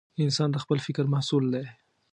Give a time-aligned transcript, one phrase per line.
[0.23, 1.65] انسان د خپل فکر محصول دی.